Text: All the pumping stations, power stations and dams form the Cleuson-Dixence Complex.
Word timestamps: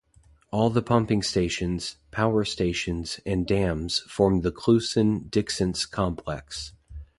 All 0.49 0.71
the 0.71 0.81
pumping 0.81 1.21
stations, 1.21 1.97
power 2.09 2.43
stations 2.43 3.19
and 3.23 3.45
dams 3.45 3.99
form 3.99 4.41
the 4.41 4.51
Cleuson-Dixence 4.51 5.85
Complex. 5.85 6.73